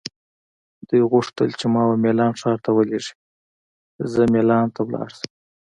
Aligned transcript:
دوی 0.87 1.01
غوښتل 1.11 1.49
چې 1.59 1.65
ما 1.73 1.81
وه 1.87 1.95
میلان 2.03 2.33
ښار 2.41 2.57
ته 2.65 2.69
ولیږي، 2.73 3.13
زه 4.11 4.21
مېلان 4.33 4.65
ته 4.75 4.81
لاړ 4.93 5.09
شم. 5.17 5.29